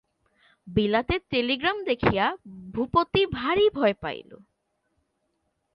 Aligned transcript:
বিলাতের 0.67 1.21
telegram 1.29 1.77
দেখিয়া 1.83 2.25
ভূপতি 2.73 3.21
ভারি 3.33 3.67
ভয় 3.73 3.95
পাইল। 4.01 4.29